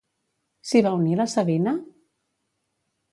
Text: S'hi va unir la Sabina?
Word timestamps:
S'hi 0.69 0.79
va 0.87 0.93
unir 1.01 1.13
la 1.19 1.27
Sabina? 1.35 1.75